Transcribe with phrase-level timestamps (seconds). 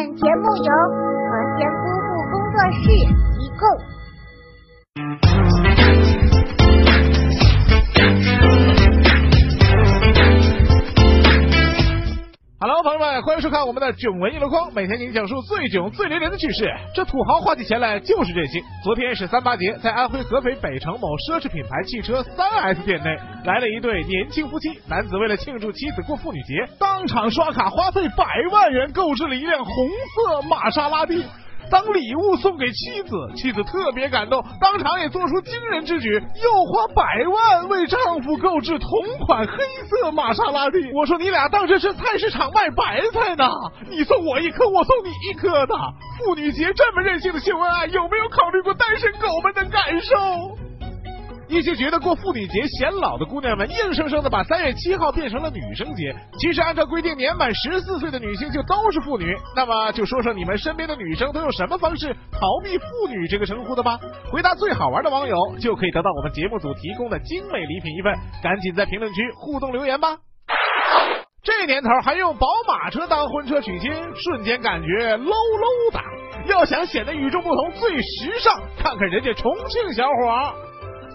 [0.00, 2.88] 本节目由和仙姑姑工作室
[3.36, 3.62] 提供。
[13.30, 16.68] 欢迎收看我们的囧文一箩筐，每天给你讲述最囧、最雷人的趣事。
[16.92, 18.60] 这土豪花起钱来就是任性。
[18.82, 24.70] 昨天是三八节，在安徽合肥北城某奢侈品牌汽车三 S 店内，来了一对年轻夫妻。
[24.88, 31.24] 男子为了庆祝妻子过妇女节，当场刷卡花费百万元购置了一辆红色玛莎拉蒂。
[31.70, 38.88] 当礼物送给妻子，妻子特别感动，当场也做出惊人之举，又花百万为丈夫购置同
[39.24, 39.54] 款黑
[39.88, 40.90] 色玛莎拉蒂。
[40.92, 43.48] 我说你俩当这是菜市场卖白菜呢？
[43.88, 45.74] 你送我一颗，我送你一颗的。
[46.18, 50.59] 妇女节这么任性的秀恩爱，有没有考虑过单身狗们的感受？
[51.50, 56.14] 一些觉得过妇女节显老的姑娘们，硬生生的把三月七号变成了女生节。
[56.38, 59.36] 其实按照规定，年满十四岁的女性就都是妇女。
[59.56, 63.98] 那么就说说你们身边的女生都用什么方式逃避妇女这个称呼的吧？
[64.32, 68.14] 回答最好玩的网友就可以得到我们节目组提供的精美礼品一份。
[68.42, 70.16] 赶紧在评论区互动留言吧！
[71.42, 76.00] 这年头还用宝马车当婚车娶亲，瞬间感觉 low low 的。
[76.46, 80.69] 要想显得与众不同、最时尚，看看人家重庆小伙。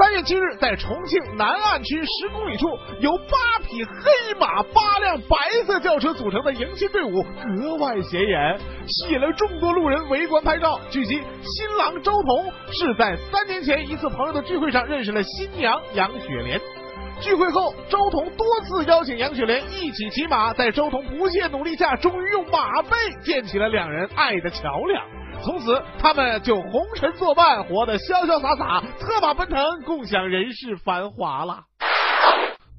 [0.00, 2.68] 三月七日，在重庆南岸区十公里处，
[3.00, 10.80] 由八匹黑马、八辆白色轿车组成的迎亲队伍格外显眼，吸引了众多路人围观拍照。
[10.90, 16.58] 据悉，新郎周彤是在三年前一次朋友的聚会上认识了新娘杨雪莲。
[17.20, 25.19] 聚会后，周彤多次邀请杨雪莲一起骑马，在周彤不懈努力下，终于用马背建起了两人爱的桥梁。
[25.42, 31.64] 从此，他们就红尘作伴，活得潇潇洒洒，策马奔腾，共享人世繁华了。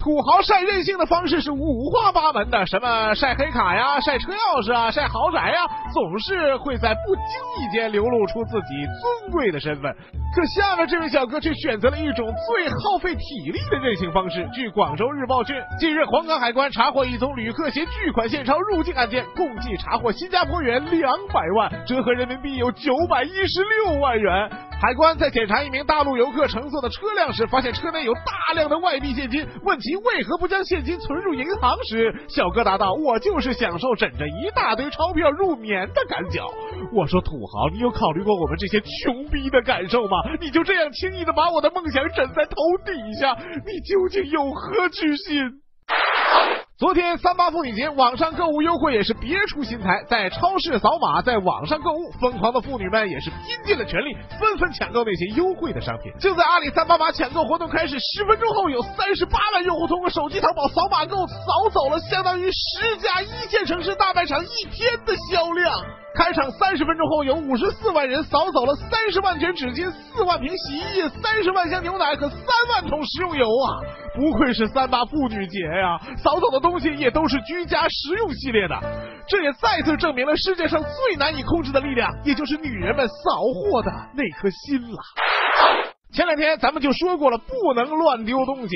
[0.00, 5.60] 土豪晒任性的方式是五花八门的，什么晒黑卡呀，晒车钥匙啊，晒豪宅呀，
[5.92, 7.22] 总是会在不经
[7.60, 9.94] 意间流露出自己尊贵的身份。
[10.34, 14.48] 可下面这位小哥却选择了一种最耗费体力的任性方式。
[14.54, 24.50] 据广州日报讯，近日黄冈海关查获一宗旅客携巨款现钞入境案件，共计查获新加坡元两百万，折合人民币有九百一十六万元。
[24.80, 29.46] 海关在检查一名大陆游客乘坐的车辆时，发现车内有大量的外币现金。
[29.62, 36.40] 问其为何不将现金存入银行时，小哥答道：“我就是享受枕着一大堆钞票入眠的感觉。”
[36.96, 40.16] 我说：“土豪，你有考虑过我们这些穷逼的感受吗？
[40.40, 43.36] 你就这样轻易的把我的梦想枕在头底下，
[43.66, 45.60] 你究竟有何居心？”
[46.80, 56.10] 昨天三八妇女节，网上购物优惠也是别出心裁，在超市扫码，在网上购物，疯狂的妇女们也是拼尽了全力，纷纷抢购那些优惠的商品。
[56.18, 65.70] 就在阿里三八八抢购活动开始十分钟后，有三十八万用户通过手机淘宝扫码购，扫走了相当于十家一线城市大卖场一天的销量。
[66.14, 73.78] 开场三十分钟后，有五十四万人扫走了三十万卷纸巾、四万瓶洗衣液、三十万箱牛奶和三万桶食用油啊！
[74.14, 78.76] 不愧是三八妇女节呀，扫走的东西也都是居家实用系列的，
[79.28, 84.98] 这也再次证明了世界上最难以控制的力量，也就是女人们扫货的那颗心了。
[86.12, 88.74] 前两天咱们就说过了，不能乱丢东西。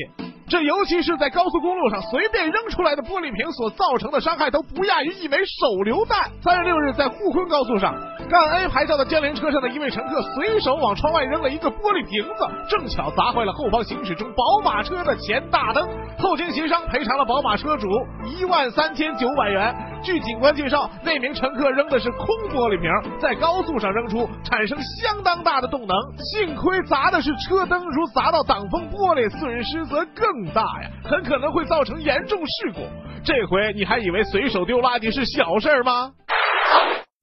[0.54, 6.30] 这尤其是在高速公路上，随便扔出来的玻璃瓶所造成的伤害都不亚于一枚手榴弹。
[6.44, 7.92] 三月六日，在沪昆高速上，
[8.30, 15.88] 赣 A 牌照的江铃车上的一位乘客随手往窗外扔了一个玻璃瓶子，正巧砸坏了后方行驶中宝马车的前大灯。
[16.20, 17.88] 后经协商，赔偿了宝马车主
[18.24, 19.74] 一万三千九百元。
[20.04, 25.96] 据警官介绍，那名乘客扔的是空玻璃瓶，在高速上扔出，产生相当大的动能。
[26.18, 30.44] 幸亏砸的是车灯，如砸到挡风玻璃，损失则更。
[30.52, 32.80] 大呀，很可能会造成严重事故。
[33.24, 36.12] 这回你还以为随手丢垃圾是小事吗？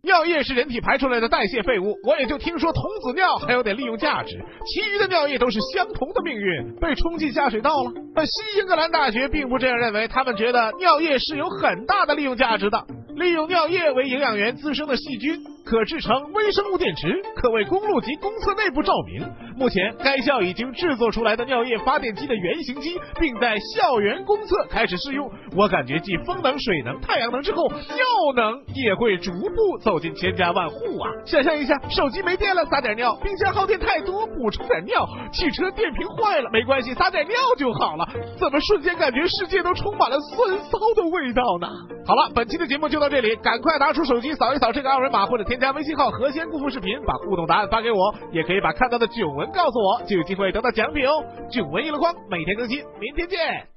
[0.03, 7.91] 尿液是人体排出来的代谢废物，我也就听说童子尿还有点利用价值，其余的尿液都是相同的命运，被冲进下水道了。
[8.15, 12.83] 但西英格兰大学并不这样认为，他们觉得尿液是有很大的利用价值的。
[13.15, 19.29] 利用尿液为营养源滋生的细菌，可制成微生物电池，可为公路及公厕内部照明。
[19.57, 25.29] 目前，该校已经制作出来的尿液发电机的原型机，并在校园公厕开始试用。
[25.55, 28.05] 我感觉继风能、水能、太阳能之后，尿
[28.35, 31.11] 能也会逐步走进千家万户啊！
[31.25, 38.07] 想象一下，手机没电了撒点尿，冰箱耗电太多补充点尿，汽车电瓶坏了没关系撒点尿就好了。
[38.39, 41.67] 怎么瞬间感觉世界都充满了酸骚的味道呢？
[42.05, 51.25] 好了，本期的节目就到这里，赶快拿出手机扫一扫这个二维码，或者添加微信号“何仙姑父视频”，把互动答案发给我，也可以把看到的囧能告诉我，就有机会得到奖品哦。
[51.49, 53.70] 囧文娱乐光，每天更新，明天见。